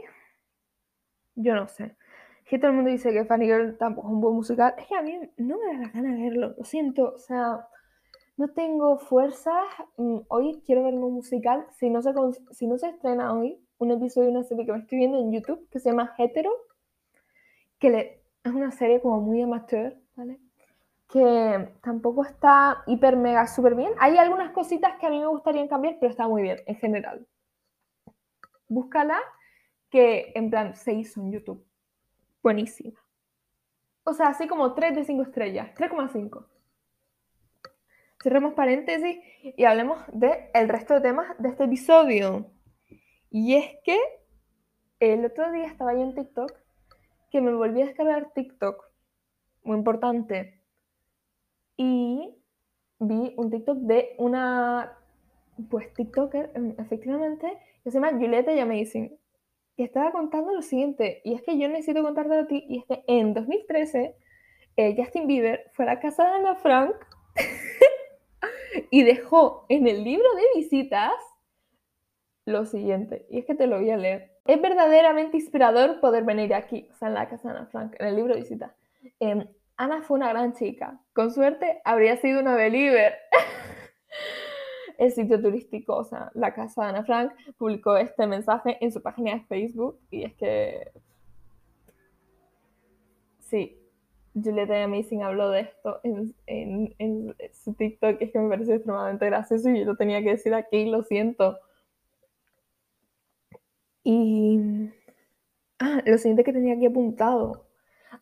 Yo 1.35 1.55
no 1.55 1.69
sé. 1.69 1.97
Que 2.45 2.59
todo 2.59 2.71
el 2.71 2.77
mundo 2.77 2.91
dice 2.91 3.13
que 3.13 3.27
Fanny 3.27 3.45
Girl 3.47 3.77
tampoco 3.77 4.09
es 4.09 4.15
un 4.15 4.21
buen 4.21 4.35
musical. 4.35 4.75
Es 4.79 4.87
que 4.87 4.97
a 4.97 5.03
mí 5.03 5.21
no 5.37 5.59
me 5.59 5.67
da 5.67 5.87
la 5.87 5.89
gana 5.89 6.17
verlo. 6.17 6.55
Lo 6.57 6.65
siento. 6.65 7.13
O 7.15 7.19
sea, 7.19 7.69
no 8.39 8.49
tengo 8.49 8.99
fuerzas. 8.99 9.67
Mm, 9.97 10.21
hoy 10.29 10.63
quiero 10.65 10.85
ver 10.85 10.95
un 10.95 11.13
musical. 11.13 11.67
Si 11.77 11.91
no, 11.91 12.01
se, 12.01 12.13
si 12.53 12.67
no 12.67 12.79
se 12.79 12.89
estrena 12.89 13.33
hoy 13.35 13.61
un 13.79 13.91
episodio 13.91 14.29
de 14.29 14.37
una 14.37 14.45
serie 14.45 14.65
que 14.65 14.73
me 14.73 14.79
estoy 14.79 14.99
viendo 14.99 15.19
en 15.19 15.33
YouTube 15.33 15.69
que 15.71 15.81
se 15.81 15.91
llama 15.91 16.15
Hetero, 16.17 16.51
que 17.79 18.23
es 18.45 18.53
una 18.53 18.71
serie 18.71 19.03
como 19.03 19.21
muy 19.21 19.43
amateur, 19.43 19.97
¿vale? 20.15 20.41
Que 21.09 21.69
tampoco 21.83 22.25
está 22.25 22.85
hiper 22.87 23.17
mega 23.17 23.47
súper 23.49 23.75
bien. 23.75 23.93
Hay 23.99 24.17
algunas 24.19 24.53
cositas 24.53 24.99
que 24.99 25.07
a 25.07 25.11
mí 25.11 25.19
me 25.19 25.27
gustaría 25.27 25.69
cambiar, 25.69 25.97
pero 26.01 26.11
está 26.11 26.29
muy 26.29 26.43
bien 26.43 26.59
en 26.67 26.77
general. 26.77 27.27
Búscala, 28.69 29.19
que 29.91 30.33
en 30.37 30.51
plan 30.51 30.77
se 30.77 30.93
hizo 30.93 31.21
en 31.21 31.33
YouTube. 31.33 31.67
Buenísima. 32.43 33.01
O 34.05 34.13
sea, 34.13 34.29
así 34.29 34.47
como 34.47 34.75
3 34.75 34.95
de 34.95 35.05
5 35.05 35.23
estrellas, 35.23 35.75
3,5 35.75 36.47
cerremos 38.23 38.55
paréntesis 38.55 39.19
y 39.43 39.65
hablemos 39.65 39.99
del 40.13 40.33
el 40.55 40.69
resto 40.69 40.95
de 40.95 41.01
temas 41.01 41.37
de 41.39 41.49
este 41.51 41.65
episodio. 41.65 42.51
Y 43.31 43.55
es 43.55 43.77
que 43.85 43.99
el 45.01 45.25
otro 45.25 45.53
día 45.53 45.67
estaba 45.67 45.95
yo 45.95 46.01
en 46.01 46.15
TikTok 46.15 46.53
que 47.31 47.41
me 47.41 47.55
volví 47.55 47.83
a 47.83 47.87
descargar 47.87 48.33
TikTok, 48.33 48.85
muy 49.63 49.77
importante, 49.77 50.61
y 51.77 52.35
vi 52.99 53.35
un 53.37 53.51
TikTok 53.51 53.79
de 53.79 54.15
una, 54.19 54.99
pues 55.71 55.93
TikToker, 55.95 56.53
em, 56.55 56.75
efectivamente, 56.79 57.59
que 57.85 57.91
se 57.91 58.01
llama 58.01 58.19
Julieta 58.19 58.51
Amazing, 58.61 59.17
que 59.77 59.85
estaba 59.85 60.11
contando 60.11 60.53
lo 60.53 60.63
siguiente, 60.63 61.21
y 61.25 61.35
es 61.35 61.43
que 61.43 61.59
yo 61.59 61.69
necesito 61.69 62.03
contarte 62.03 62.35
a 62.35 62.47
ti, 62.47 62.65
y 62.69 62.79
es 62.79 62.87
que 62.87 63.05
en 63.07 63.35
2013 63.35 64.17
eh, 64.77 64.95
Justin 64.97 65.27
Bieber 65.27 65.71
fue 65.75 65.85
a 65.85 65.95
la 65.95 66.01
casa 66.01 66.25
de 66.25 66.37
Ana 66.37 66.55
Frank 66.57 66.95
y 68.91 69.03
dejó 69.03 69.67
en 69.69 69.87
el 69.87 70.05
libro 70.05 70.29
de 70.35 70.61
visitas 70.61 71.13
lo 72.45 72.65
siguiente, 72.65 73.27
y 73.29 73.41
es 73.41 73.45
que 73.45 73.55
te 73.55 73.67
lo 73.67 73.79
voy 73.79 73.91
a 73.91 73.97
leer. 73.97 74.33
Es 74.47 74.61
verdaderamente 74.61 75.37
inspirador 75.37 76.01
poder 76.01 76.25
venir 76.25 76.55
aquí, 76.55 76.89
o 76.91 76.95
sea, 76.95 77.09
en 77.09 77.15
la 77.15 77.29
casa 77.29 77.51
de 77.51 77.59
Ana 77.59 77.67
Frank, 77.67 77.95
en 77.99 78.07
el 78.07 78.17
libro 78.17 78.35
de 78.35 78.41
visitas. 78.41 78.73
Em, 79.21 79.47
Ana 79.77 80.03
fue 80.03 80.17
una 80.17 80.31
gran 80.31 80.55
chica. 80.55 80.99
Con 81.13 81.31
suerte 81.31 81.81
habría 81.85 82.17
sido 82.17 82.41
una 82.41 82.55
believer. 82.57 83.15
el 84.99 85.13
sitio 85.13 85.41
turístico, 85.41 85.95
o 85.97 86.05
sea, 86.05 86.31
la 86.35 86.55
casa 86.55 86.83
de 86.83 86.89
Ana 86.89 87.05
Frank, 87.05 87.33
publicó 87.57 87.97
este 87.97 88.27
mensaje 88.27 88.77
en 88.81 88.93
su 88.93 89.03
página 89.03 89.35
de 89.35 89.41
Facebook 89.43 90.01
y 90.11 90.25
es 90.25 90.35
que... 90.35 90.91
Sí, 93.41 93.79
Julieta 94.43 94.83
Amazing 94.85 95.23
habló 95.23 95.51
de 95.51 95.61
esto 95.61 96.01
en, 96.05 97.35
su 97.53 97.75
TikTok, 97.75 98.21
es 98.21 98.33
que 98.33 98.39
me 98.39 98.49
pareció 98.49 98.75
extremadamente 98.75 99.27
gracioso 99.27 99.71
y 99.71 99.81
yo 99.81 99.85
lo 99.85 99.97
tenía 99.97 100.23
que 100.23 100.31
decir 100.31 100.55
aquí, 100.55 100.87
lo 100.87 101.03
siento. 101.05 101.59
Y... 104.05 104.91
Ah, 105.81 106.03
lo 106.05 106.19
siguiente 106.19 106.43
que 106.43 106.53
tenía 106.53 106.75
aquí 106.75 106.87
apuntado. 106.87 107.69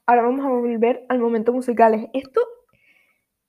Ahora 0.04 0.23
vamos 0.23 0.44
a 0.44 0.49
volver 0.49 1.06
al 1.08 1.18
momento 1.18 1.52
musicales. 1.52 2.08
Esto 2.12 2.40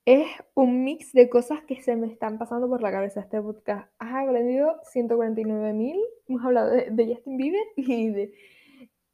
es 0.08 0.26
un 0.54 0.86
mix 0.86 1.12
de 1.12 1.30
cosas 1.30 1.62
que 1.64 1.82
se 1.82 1.98
me 1.98 2.08
están 2.08 2.38
pasando 2.38 2.70
por 2.70 2.82
la 2.82 2.92
cabeza 2.92 3.20
este 3.20 3.42
podcast. 3.42 3.92
Has 4.00 4.26
aprendido 4.26 4.82
149.000, 4.94 6.00
hemos 6.30 6.46
hablado 6.46 6.72
de, 6.72 7.14
Justin 7.14 7.36
Bieber 7.36 7.62
y 7.76 8.08
de, 8.08 8.34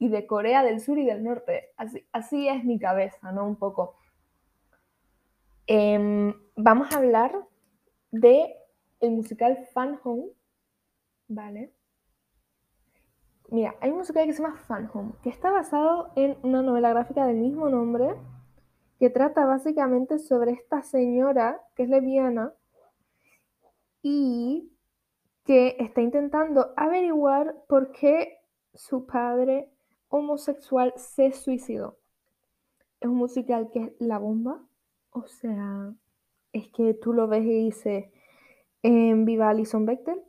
y 0.04 0.10
de 0.10 0.28
Corea 0.28 0.64
del 0.64 0.82
Sur 0.82 1.00
y 1.00 1.06
del 1.06 1.24
Norte. 1.24 1.72
Así, 1.78 2.06
así 2.12 2.50
es 2.50 2.66
mi 2.66 2.78
cabeza, 2.78 3.32
¿no? 3.32 3.48
Un 3.48 3.56
poco. 3.56 3.96
Em, 5.66 6.34
vamos 6.58 6.92
a 6.92 6.98
hablar 6.98 7.34
de 8.12 8.54
el 9.00 9.12
musical 9.12 9.66
Fan 9.74 9.98
Home, 10.04 10.26
¿vale? 11.30 11.72
Mira, 13.48 13.76
hay 13.80 13.92
un 13.92 14.00
musical 14.00 14.26
que 14.26 14.34
se 14.34 14.44
llama 14.44 14.58
Fan 14.58 14.92
Home, 14.94 15.14
que 15.24 15.30
está 15.30 15.52
basado 15.52 16.12
en 16.18 16.36
una 16.44 16.62
novela 16.62 16.90
gráfica 16.90 17.26
del 17.26 17.38
mismo 17.38 17.70
nombre, 17.70 18.14
que 19.00 19.10
trata 19.10 19.46
básicamente 19.46 20.20
sobre 20.20 20.52
esta 20.52 20.84
señora 20.84 21.62
que 21.76 21.84
es 21.84 21.90
lesbiana 21.90 22.52
y 24.02 24.70
que 25.46 25.78
está 25.80 26.02
intentando 26.02 26.74
averiguar 26.76 27.56
por 27.70 27.94
qué 27.94 28.42
su 28.74 29.06
padre 29.06 29.73
homosexual 30.14 30.94
se 30.96 31.32
suicidó. 31.32 31.98
Es 33.00 33.10
un 33.10 33.16
musical 33.16 33.72
que 33.72 33.80
es 33.80 33.92
la 34.00 34.20
bomba, 34.20 34.62
o 35.10 35.26
sea, 35.26 35.92
es 36.54 36.68
que 36.70 36.94
tú 36.94 37.14
lo 37.14 37.28
ves 37.28 37.44
y 37.44 37.66
dices, 37.66 38.06
en 38.84 39.26
viva 39.26 39.50
Alison 39.50 39.86
Bechtel. 39.88 40.22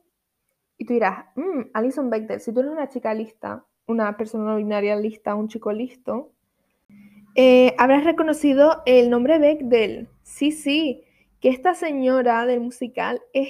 Y 0.79 0.87
tú 0.87 0.95
dirás, 0.95 1.27
mmm, 1.37 1.65
Alison 1.75 2.09
Bechtel, 2.09 2.41
si 2.41 2.53
tú 2.53 2.61
eres 2.61 2.73
una 2.73 2.89
chica 2.89 3.13
lista, 3.13 3.67
una 3.87 4.17
persona 4.17 4.45
no 4.45 4.57
binaria 4.57 4.97
lista, 4.97 5.35
un 5.35 5.49
chico 5.49 5.71
listo, 5.71 6.33
eh, 7.35 7.75
habrás 7.77 8.05
reconocido 8.05 8.83
el 8.87 9.11
nombre 9.11 9.39
Bechdel. 9.39 10.09
Sí, 10.23 10.51
sí, 10.51 11.05
que 11.41 11.51
esta 11.51 11.75
señora 11.75 12.47
del 12.47 12.61
musical 12.61 13.21
es 13.35 13.49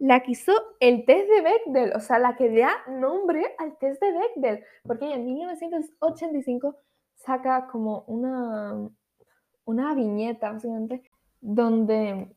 la 0.00 0.20
que 0.20 0.32
hizo 0.32 0.52
el 0.80 1.04
test 1.04 1.28
de 1.28 1.42
Bechdel, 1.42 1.92
o 1.94 2.00
sea, 2.00 2.18
la 2.18 2.34
que 2.34 2.50
da 2.50 2.70
nombre 2.88 3.54
al 3.58 3.76
test 3.76 4.00
de 4.02 4.12
Bechdel, 4.12 4.64
porque 4.82 5.12
en 5.12 5.26
1985 5.26 6.76
saca 7.14 7.68
como 7.70 8.04
una, 8.06 8.88
una 9.64 9.94
viñeta, 9.94 10.52
básicamente, 10.52 11.02
donde... 11.40 12.28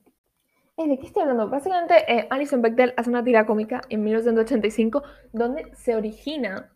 Eh, 0.75 0.87
¿De 0.87 0.97
qué 0.97 1.05
estoy 1.05 1.21
hablando? 1.21 1.49
Básicamente, 1.49 1.93
eh, 2.11 2.27
Alison 2.29 2.61
Bechdel 2.61 2.93
hace 2.97 3.09
una 3.09 3.23
tira 3.23 3.45
cómica 3.45 3.79
en 3.89 4.03
1985 4.03 5.03
donde 5.31 5.73
se 5.75 5.95
origina 5.95 6.75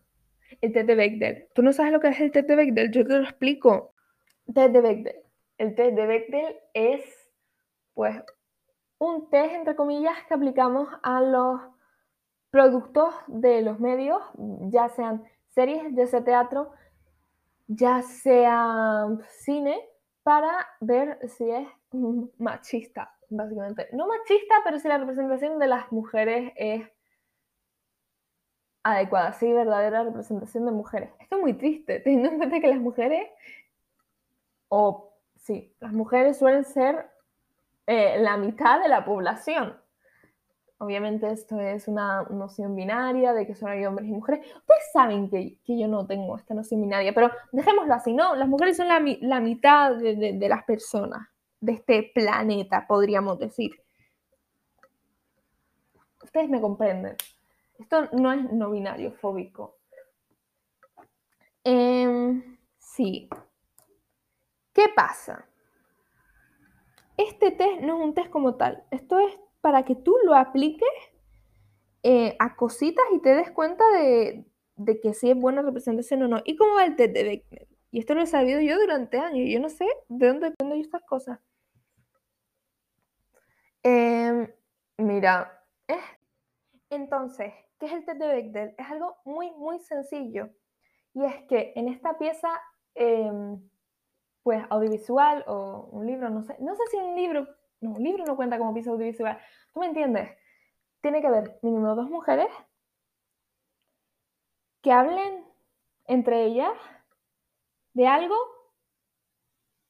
el 0.62 0.72
test 0.72 0.88
de 0.88 0.96
Bechdel. 0.96 1.48
¿Tú 1.54 1.64
no 1.64 1.74
sabes 1.74 1.92
lo 1.92 2.00
que 2.00 2.10
es 2.10 2.20
el 2.22 2.32
test 2.32 2.48
de 2.48 2.56
Bechdel? 2.56 2.92
Yo 2.92 3.06
te 3.06 3.14
lo 3.14 3.24
explico 3.24 3.94
test 4.54 4.72
de 4.72 4.82
Bechdel. 4.82 5.16
El 5.58 5.76
test 5.76 5.96
de 5.96 6.06
Bechdel 6.06 6.56
es, 6.74 7.04
pues, 7.94 8.16
un 9.00 9.30
test, 9.30 9.54
entre 9.54 9.76
comillas, 9.76 10.18
que 10.28 10.34
aplicamos 10.34 10.90
a 11.04 11.22
los 11.22 11.62
productos 12.50 13.14
de 13.28 13.62
los 13.62 13.80
medios, 13.80 14.22
ya 14.70 14.90
sean 14.90 15.24
series, 15.50 15.94
ya 15.94 16.08
sea 16.08 16.24
teatro, 16.24 16.72
ya 17.68 18.02
sea 18.02 19.08
cine, 19.28 19.80
para 20.24 20.68
ver 20.82 21.20
si 21.30 21.50
es 21.50 21.68
machista, 22.38 23.16
básicamente. 23.30 23.88
No 23.94 24.08
machista, 24.08 24.56
pero 24.64 24.80
si 24.80 24.88
la 24.88 24.98
representación 24.98 25.60
de 25.60 25.68
las 25.68 25.92
mujeres 25.92 26.52
es 26.56 26.90
adecuada, 28.84 29.34
sí, 29.34 29.52
verdadera 29.52 30.04
representación 30.04 30.66
de 30.66 30.72
mujeres. 30.72 31.12
Esto 31.20 31.36
es 31.36 31.42
muy 31.42 31.54
triste, 31.54 32.00
teniendo 32.00 32.30
en 32.30 32.38
cuenta 32.38 32.60
que 32.60 32.68
las 32.68 32.80
mujeres 32.80 33.30
o 34.70 35.14
sí, 35.36 35.76
las 35.80 35.94
mujeres 35.94 36.38
suelen 36.38 36.64
ser 36.64 37.10
eh, 37.88 38.20
la 38.20 38.38
mitad 38.38 38.82
de 38.82 38.90
la 38.90 39.04
población. 39.04 39.76
Obviamente 40.80 41.32
esto 41.32 41.60
es 41.60 41.88
una 41.88 42.22
noción 42.30 42.76
binaria 42.76 43.34
de 43.34 43.48
que 43.48 43.56
solo 43.56 43.72
hay 43.72 43.86
hombres 43.86 44.08
y 44.08 44.12
mujeres. 44.12 44.46
Ustedes 44.46 44.92
saben 44.94 45.30
que, 45.30 45.58
yo 45.66 45.88
no 45.88 46.06
tengo 46.06 46.38
esta 46.38 46.54
noción 46.54 46.82
binaria, 46.82 47.14
pero 47.14 47.32
dejémoslo 47.52 47.94
así, 47.96 48.14
¿no? 48.14 48.36
Las 48.36 48.48
mujeres 48.48 48.78
son 48.78 48.88
la, 48.88 49.00
mitad 49.40 49.96
de, 49.96 50.48
las 50.48 50.64
personas 50.66 51.28
de 51.60 51.72
este 51.72 52.12
planeta, 52.14 52.86
podríamos 52.88 53.40
decir. 53.40 53.72
Ustedes 56.22 56.50
me 56.50 56.62
comprenden. 56.62 57.16
Esto 57.80 58.10
no 58.12 58.32
es 58.32 58.52
no 58.52 58.70
binario, 58.70 59.14
fóbico. 59.14 59.78
Em, 61.64 62.58
sí, 62.78 63.28
¿Qué 64.78 64.90
pasa? 64.96 65.44
Este 67.18 67.52
test 67.52 67.82
no 67.82 67.98
es 67.98 68.06
un 68.06 68.14
test 68.14 68.30
como 68.30 68.56
tal. 68.56 68.84
Esto 68.92 69.20
es 69.20 69.38
para 69.62 69.84
que 69.84 69.96
tú 69.96 70.16
lo 70.24 70.36
apliques 70.36 70.88
eh, 72.04 72.36
a 72.40 72.56
cositas 72.56 73.06
y 73.14 73.20
te 73.20 73.36
des 73.36 73.52
cuenta 73.52 73.84
de, 73.92 74.46
que 75.02 75.14
si 75.14 75.32
es 75.32 75.38
buena 75.38 75.62
representación 75.64 76.24
o 76.24 76.28
no. 76.28 76.42
¿Y 76.46 76.56
cómo 76.56 76.76
va 76.76 76.86
el 76.86 76.96
test 76.96 77.14
de 77.14 77.24
Beckner? 77.24 77.68
Y 77.92 78.00
esto 78.00 78.14
lo 78.14 78.22
he 78.22 78.28
sabido 78.28 78.62
yo 78.62 78.80
durante 78.80 79.18
años. 79.18 79.50
Yo 79.50 79.60
no 79.60 79.70
sé 79.70 79.86
de 80.08 80.28
dónde 80.28 80.48
aprendo 80.48 80.76
yo 80.76 80.82
estas 80.82 81.04
cosas. 81.04 81.40
Em, 83.84 84.48
mira, 84.98 85.58
entonces, 86.90 87.54
¿qué 87.80 87.88
es 87.88 87.94
el 87.94 88.06
test 88.06 88.20
de 88.20 88.28
Bechdel? 88.28 88.76
Es 88.78 88.88
algo 88.88 89.18
muy, 89.26 89.52
muy 89.52 89.80
sencillo. 89.80 90.50
Y 91.14 91.24
es 91.26 91.44
que 91.48 91.74
en 91.76 91.88
esta 91.88 92.18
pieza 92.18 92.50
em, 92.96 93.60
pues 94.48 94.64
audiovisual 94.70 95.44
o 95.46 95.90
un 95.92 96.08
libro, 96.08 96.30
no 96.30 96.42
sé, 96.42 96.56
no 96.60 96.74
sé 96.74 96.82
si 96.90 96.96
un 96.96 97.18
libro, 97.18 97.46
no, 97.82 97.90
un 97.92 98.02
libro 98.02 98.24
no 98.24 98.38
cuenta 98.38 98.58
como 98.58 98.74
pieza 98.74 98.92
audiovisual, 98.92 99.38
¿tú 99.74 99.82
me 99.82 99.88
entiendes? 99.88 100.30
Tiene 101.02 101.20
que 101.20 101.28
haber 101.28 101.60
mínimo 101.64 101.94
dos 101.96 102.10
mujeres 102.10 102.48
que 104.82 104.94
hablen 104.94 105.44
entre 106.06 106.46
ellas 106.46 106.72
de 107.94 108.08
algo 108.08 108.38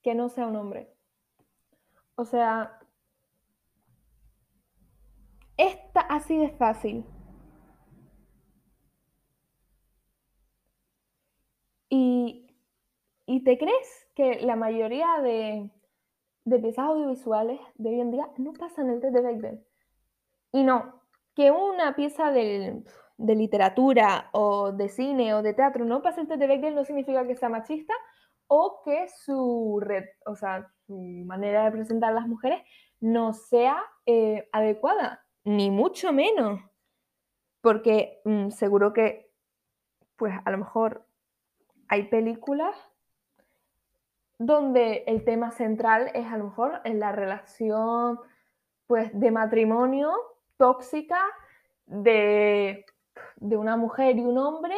que 0.01 0.15
no 0.15 0.27
sea 0.27 0.47
un 0.47 0.55
hombre. 0.55 0.91
O 2.15 2.25
sea, 2.25 2.79
está 5.55 5.99
así 5.99 6.35
de 6.35 6.49
fácil. 6.49 7.05
Y, 11.91 12.46
¿Y 13.29 13.43
te 13.43 13.57
crees 13.57 14.07
que 14.15 14.39
la 14.39 14.55
mayoría 14.55 15.19
de, 15.21 15.69
piezas 16.45 16.85
audiovisuales 16.85 17.59
de 17.75 17.89
hoy 17.89 17.99
en 17.99 18.11
día 18.11 18.29
no 18.37 18.53
pasan 18.53 18.89
el 18.89 19.01
test 19.01 19.13
de 19.13 19.21
Bechdel. 19.21 19.65
Y 20.53 20.63
no, 20.63 21.01
que 21.35 21.51
una 21.51 21.93
pieza 21.93 22.31
de 22.31 22.83
literatura 23.17 24.29
o 24.31 24.71
de 24.71 24.87
cine 24.87 25.33
o 25.33 25.41
de 25.41 25.53
teatro 25.53 25.83
no 25.83 26.01
pase 26.01 26.21
el 26.21 26.27
test 26.27 26.39
de 26.39 26.47
Bechdel 26.47 26.73
no 26.73 26.85
significa 26.85 27.27
que 27.27 27.35
sea 27.35 27.49
machista 27.49 27.93
o 28.47 28.81
que 28.85 29.09
su, 29.09 29.77
red, 29.81 30.05
o 30.25 30.37
sea, 30.37 30.71
su 30.85 30.95
manera 31.25 31.65
de 31.65 31.71
presentar 31.71 32.11
a 32.11 32.15
las 32.15 32.27
mujeres 32.29 32.63
no 33.01 33.33
sea 33.33 33.83
eh, 34.05 34.47
adecuada, 34.53 35.25
ni 35.43 35.69
mucho 35.69 36.13
menos. 36.13 36.61
Porque 37.59 38.21
mm, 38.23 38.51
seguro 38.51 38.93
que, 38.93 39.29
pues 40.15 40.33
a 40.45 40.49
lo 40.49 40.59
mejor 40.59 41.05
hay 41.89 42.03
películas 42.03 42.73
donde 44.39 45.03
el 45.07 45.23
tema 45.23 45.51
central 45.51 46.11
es 46.13 46.27
a 46.27 46.37
lo 46.37 46.45
mejor 46.45 46.81
en 46.83 46.99
la 46.99 47.11
relación 47.11 48.19
pues 48.85 49.09
de 49.13 49.31
matrimonio 49.31 50.13
tóxica 50.57 51.19
de, 51.85 52.85
una 53.39 53.77
mujer 53.77 54.17
y 54.17 54.21
un 54.21 54.37
hombre 54.37 54.75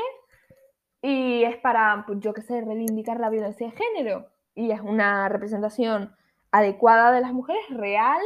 y 1.02 1.44
es 1.44 1.58
para, 1.58 2.04
pues, 2.06 2.20
yo 2.20 2.34
qué 2.34 2.42
sé, 2.42 2.62
reivindicar 2.62 3.20
la 3.20 3.30
violencia 3.30 3.68
de 3.68 3.76
género 3.76 4.28
y 4.56 4.72
es 4.72 4.82
una 4.82 5.30
representación 5.30 6.16
adecuada 6.52 7.12
de 7.12 7.22
las 7.22 7.32
mujeres, 7.32 7.64
real, 7.70 8.22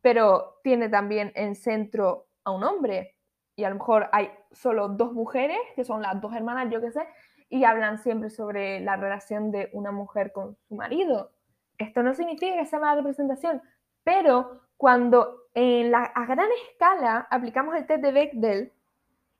pero 0.00 0.60
tiene 0.62 0.88
también 0.88 1.32
en 1.34 1.54
centro 1.54 2.28
a 2.44 2.52
un 2.52 2.64
hombre. 2.64 3.16
Y 3.56 3.64
a 3.64 3.68
lo 3.68 3.74
mejor 3.74 4.08
hay 4.12 4.30
solo 4.52 4.88
dos 4.88 5.12
mujeres, 5.12 5.58
que 5.74 5.84
son 5.84 6.00
las 6.00 6.20
dos 6.20 6.32
hermanas, 6.34 6.70
yo 6.70 6.80
qué 6.80 6.92
sé, 6.92 7.06
y 7.48 7.64
hablan 7.64 7.98
siempre 7.98 8.30
sobre 8.30 8.80
la 8.80 8.96
relación 8.96 9.50
de 9.50 9.70
una 9.72 9.90
mujer 9.90 10.32
con 10.32 10.56
su 10.68 10.74
marido. 10.74 11.32
Esto 11.78 12.02
no 12.02 12.14
significa 12.14 12.56
que 12.56 12.66
sea 12.66 12.80
mala 12.80 12.96
representación, 12.96 13.62
pero 14.04 14.62
cuando 14.76 15.48
en 15.54 15.90
la, 15.90 16.04
a 16.04 16.26
gran 16.26 16.48
escala 16.68 17.26
aplicamos 17.30 17.74
el 17.74 17.86
test 17.86 18.02
de 18.02 18.12
Bechdel 18.12 18.72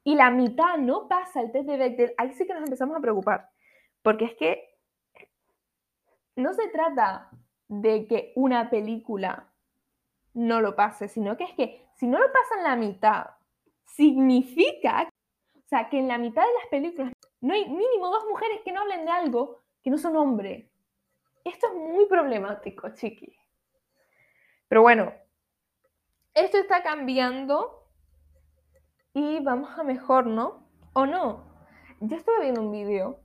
y 0.05 0.15
la 0.15 0.31
mitad 0.31 0.79
no 0.79 1.09
pasa 1.09 1.41
el 1.41 1.53
test 1.53 1.67
de 1.67 1.77
Bechdel, 1.77 2.15
ahí 2.17 2.33
sí 2.33 2.47
que 2.47 2.55
nos 2.55 2.65
empezamos 2.65 2.97
a 2.97 3.01
preocupar. 3.01 3.51
Porque 4.03 4.25
es 4.25 4.35
que 4.35 4.79
no 6.37 6.55
se 6.55 6.69
trata 6.69 7.31
de 7.69 8.07
que 8.07 8.33
una 8.37 8.71
película 8.71 9.53
no 10.35 10.61
lo 10.61 10.77
pase, 10.77 11.09
sino 11.09 11.37
que 11.37 11.45
es 11.45 11.53
que 11.55 11.87
si 11.97 12.07
no 12.07 12.19
lo 12.19 12.27
pasa 12.33 12.55
en 12.59 12.65
la 12.65 12.77
mitad, 12.77 13.27
significa, 13.85 15.09
o 15.57 15.69
sea, 15.69 15.89
que 15.89 15.99
en 15.99 16.09
la 16.09 16.19
mitad 16.19 16.43
de 16.43 16.55
las 16.61 16.67
películas 16.71 17.13
no 17.41 17.55
hay 17.55 17.69
mínimo 17.69 18.09
dos 18.09 18.25
mujeres 18.29 18.61
que 18.65 18.73
no 18.73 18.81
hablen 18.81 19.05
de 19.05 19.11
algo 19.11 19.63
que 19.83 19.91
no 19.91 19.99
son 19.99 20.17
hombres. 20.17 20.71
Esto 21.45 21.69
es 21.69 21.75
muy 21.75 22.07
problemático, 22.07 22.89
chiqui. 22.95 23.35
Pero 24.69 24.83
bueno, 24.83 25.13
esto 26.35 26.59
está 26.59 26.83
cambiando 26.83 27.87
y 29.15 29.41
vamos 29.41 29.79
a 29.79 29.83
mejor, 29.83 30.27
¿no? 30.27 30.69
¿O 30.93 31.07
no? 31.07 31.47
Yo 32.01 32.17
estuve 32.17 32.43
viendo 32.43 32.61
un 32.61 32.71
vídeo 32.71 33.21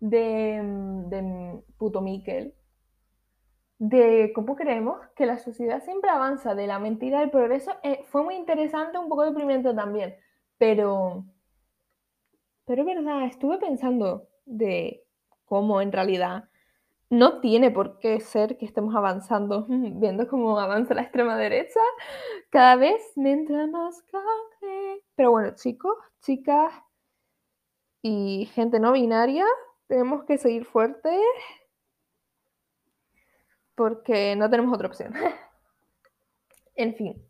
de, 0.00 0.60
de 1.08 1.62
puto 1.78 2.00
Miquel 2.00 2.54
de 3.78 4.32
cómo 4.34 4.56
creemos 4.56 4.98
que 5.16 5.26
la 5.26 5.38
sociedad 5.38 5.82
siempre 5.82 6.10
avanza 6.10 6.54
de 6.54 6.66
la 6.66 6.78
mentira 6.78 7.20
al 7.20 7.30
progreso. 7.30 7.72
Eh, 7.82 8.02
fue 8.06 8.22
muy 8.22 8.36
interesante, 8.36 8.98
un 8.98 9.08
poco 9.08 9.24
deprimente 9.24 9.74
también, 9.74 10.16
pero, 10.58 11.24
pero 12.64 12.82
es 12.82 12.86
verdad, 12.86 13.24
estuve 13.24 13.58
pensando 13.58 14.28
de 14.46 15.04
cómo 15.44 15.80
en 15.80 15.92
realidad 15.92 16.48
no 17.10 17.40
tiene 17.40 17.70
por 17.70 17.98
qué 17.98 18.20
ser 18.20 18.56
que 18.56 18.66
estemos 18.66 18.94
avanzando, 18.94 19.66
viendo 19.68 20.26
cómo 20.28 20.58
avanza 20.58 20.94
la 20.94 21.02
extrema 21.02 21.36
derecha, 21.36 21.80
cada 22.50 22.76
vez 22.76 23.00
mientras 23.16 23.68
más 23.68 24.02
cae. 24.02 25.02
Pero 25.14 25.30
bueno, 25.30 25.54
chicos, 25.54 25.96
chicas 26.22 26.72
y 28.02 28.46
gente 28.52 28.80
no 28.80 28.92
binaria, 28.92 29.46
tenemos 29.86 30.24
que 30.24 30.38
seguir 30.38 30.64
fuertes 30.64 31.20
porque 33.74 34.36
no 34.36 34.50
tenemos 34.50 34.74
otra 34.74 34.88
opción. 34.88 35.14
en 36.74 36.94
fin, 36.94 37.22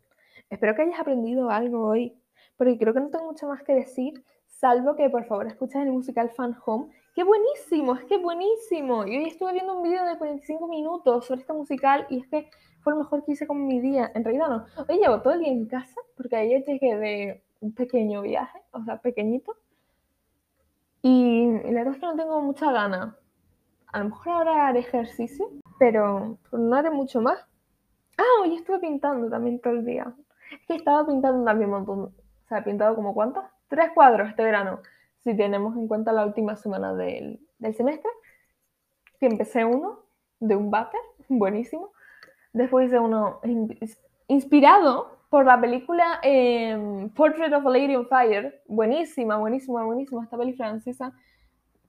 espero 0.49 0.75
que 0.75 0.83
hayas 0.83 0.99
aprendido 0.99 1.49
algo 1.49 1.87
hoy, 1.87 2.17
porque 2.57 2.77
creo 2.77 2.93
que 2.93 2.99
no 2.99 3.09
tengo 3.09 3.25
mucho 3.25 3.47
más 3.47 3.63
que 3.63 3.73
decir, 3.73 4.23
salvo 4.55 4.95
que 4.95 5.09
por 5.09 5.25
favor 5.25 5.47
escuches 5.47 5.81
el 5.81 5.91
musical 5.91 6.29
Fan 6.31 6.57
Home, 6.65 6.91
¡Qué 7.15 7.23
buenísimo! 7.23 7.95
Es 7.95 8.03
que 8.05 8.17
buenísimo. 8.17 9.07
Y 9.07 9.15
hoy 9.15 9.25
estuve 9.29 9.53
viendo 9.53 9.77
un 9.77 9.83
vídeo 9.83 10.03
de 10.03 10.17
45 10.17 10.67
minutos 10.67 11.25
sobre 11.25 11.39
este 11.39 11.53
musical 11.53 12.05
y 12.09 12.19
es 12.19 12.27
que 12.27 12.49
fue 12.81 12.91
lo 12.91 12.99
mejor 12.99 13.23
que 13.23 13.31
hice 13.31 13.47
con 13.47 13.65
mi 13.65 13.79
día. 13.79 14.11
En 14.13 14.25
realidad 14.25 14.49
no. 14.49 14.65
Hoy 14.89 14.97
llevo 14.97 15.21
todo 15.21 15.33
el 15.33 15.39
día 15.39 15.53
en 15.53 15.65
casa 15.65 16.01
porque 16.17 16.35
ayer 16.35 16.65
llegué 16.65 16.97
de 16.97 17.43
un 17.61 17.73
pequeño 17.73 18.21
viaje, 18.21 18.59
o 18.71 18.83
sea, 18.83 18.97
pequeñito. 18.97 19.55
Y 21.01 21.47
la 21.63 21.83
verdad 21.83 21.93
es 21.93 21.99
que 22.01 22.05
no 22.05 22.15
tengo 22.17 22.41
mucha 22.41 22.69
gana. 22.73 23.17
A 23.93 23.99
lo 23.99 24.05
mejor 24.09 24.33
ahora 24.33 24.67
haré 24.67 24.79
ejercicio, 24.79 25.49
pero 25.79 26.37
no 26.51 26.75
haré 26.75 26.89
mucho 26.89 27.21
más. 27.21 27.39
Ah, 28.17 28.41
hoy 28.41 28.55
estuve 28.55 28.79
pintando 28.79 29.29
también 29.29 29.61
todo 29.61 29.71
el 29.71 29.85
día. 29.85 30.13
Es 30.51 30.67
que 30.67 30.75
estaba 30.75 31.05
pintando 31.07 31.45
también 31.45 31.69
un 31.69 31.77
montón. 31.77 31.99
O 31.99 32.47
sea, 32.49 32.57
he 32.57 32.63
pintado 32.63 32.93
como 32.93 33.13
cuántos? 33.13 33.45
Tres 33.67 33.91
cuadros 33.93 34.29
este 34.29 34.43
verano 34.43 34.79
si 35.25 35.35
tenemos 35.35 35.75
en 35.75 35.87
cuenta 35.87 36.13
la 36.13 36.23
última 36.23 36.55
semana 36.55 36.93
del, 36.93 37.39
semestre, 37.75 38.11
que 39.19 39.25
empecé 39.25 39.65
uno 39.65 40.03
de 40.39 40.55
un 40.55 40.69
váter, 40.69 41.01
buenísimo. 41.29 41.91
Después 42.53 42.87
hice 42.87 42.99
uno 42.99 43.41
inspirado 44.27 45.17
por 45.29 45.45
la 45.45 45.59
película 45.59 46.19
em, 46.21 47.09
Portrait 47.09 47.51
of 47.53 47.65
a 47.65 47.69
Lady 47.69 47.95
on 47.95 48.07
Fire, 48.07 48.61
buenísima, 48.67 49.37
buenísima, 49.37 49.83
buenísima, 49.83 50.23
esta 50.23 50.37
peli 50.37 50.53
francesa, 50.53 51.11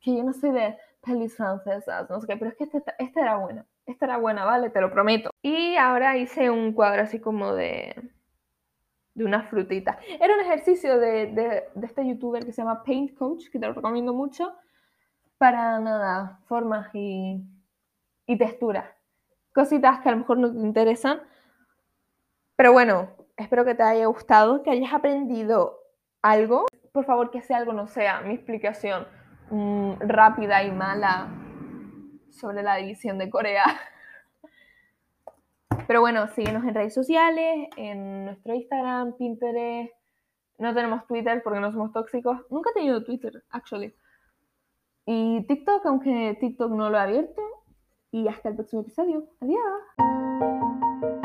que 0.00 0.16
yo 0.16 0.24
no 0.24 0.32
sé 0.32 0.50
de 0.50 0.76
pelis 1.04 1.36
francesas, 1.36 2.08
no 2.08 2.20
sé 2.20 2.26
qué, 2.26 2.36
pero 2.38 2.50
es 2.50 2.56
que 2.56 2.64
esta, 2.64 2.94
esta 2.98 3.20
era 3.20 3.36
buena, 3.36 3.66
esta 3.84 4.06
era 4.06 4.16
buena, 4.16 4.46
vale, 4.46 4.70
te 4.70 4.80
lo 4.80 4.90
prometo. 4.90 5.30
Y 5.42 5.76
ahora 5.76 6.16
hice 6.16 6.50
un 6.50 6.72
cuadro 6.72 7.02
así 7.02 7.20
como 7.20 7.54
de 7.54 7.94
de 9.16 9.24
una 9.24 9.42
frutita. 9.44 9.98
Era 10.20 10.34
un 10.34 10.40
ejercicio 10.40 10.98
de, 10.98 11.26
de, 11.26 11.64
este 11.82 12.06
youtuber 12.06 12.44
que 12.44 12.52
se 12.52 12.62
llama 12.62 12.84
Paint 12.84 13.16
Coach, 13.16 13.48
que 13.50 13.58
te 13.58 13.66
lo 13.66 13.72
recomiendo 13.72 14.12
mucho, 14.12 14.54
para 15.38 15.80
nada, 15.80 16.40
formas 16.46 16.94
y, 16.94 17.42
y 18.26 18.36
texturas. 18.36 18.84
Cositas 19.54 20.00
que 20.00 20.10
a 20.10 20.12
lo 20.12 20.18
mejor 20.18 20.38
no 20.38 20.52
te 20.52 20.58
interesan. 20.58 21.22
Pero 22.56 22.72
bueno, 22.72 23.08
espero 23.38 23.64
que 23.64 23.74
te 23.74 23.82
haya 23.82 24.04
gustado, 24.06 24.62
que 24.62 24.70
hayas 24.70 24.92
aprendido 24.92 25.80
algo. 26.20 26.66
Por 26.92 27.06
favor, 27.06 27.30
que 27.30 27.40
sea 27.40 27.56
algo 27.56 27.72
no 27.72 27.86
sea 27.86 28.20
mi 28.20 28.34
explicación 28.34 29.08
mm, 29.50 29.94
rápida 30.00 30.62
y 30.62 30.72
mala 30.72 31.28
sobre 32.30 32.62
la 32.62 32.76
división 32.76 33.16
de 33.16 33.30
Corea. 33.30 33.64
Pero 35.86 36.00
bueno, 36.00 36.26
síguenos 36.28 36.64
en 36.64 36.74
redes 36.74 36.94
sociales, 36.94 37.68
en 37.76 38.24
nuestro 38.24 38.54
Instagram, 38.54 39.16
Pinterest. 39.16 39.92
No 40.58 40.74
tenemos 40.74 41.06
Twitter 41.06 41.42
porque 41.42 41.60
no 41.60 41.70
somos 41.70 41.92
tóxicos. 41.92 42.40
Nunca 42.50 42.70
he 42.70 42.74
tenido 42.74 43.04
Twitter, 43.04 43.44
actually. 43.50 43.94
Y 45.04 45.46
TikTok, 45.46 45.86
aunque 45.86 46.36
TikTok 46.40 46.72
no 46.72 46.90
lo 46.90 46.96
he 46.96 47.00
abierto. 47.00 47.42
Y 48.10 48.26
hasta 48.28 48.48
el 48.48 48.56
próximo 48.56 48.82
episodio. 48.82 49.28
Adiós. 49.40 51.15